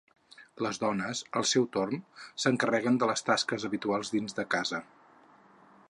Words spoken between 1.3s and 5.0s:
al seu torn, s'encarreguen de les tasques habituals dins de casa.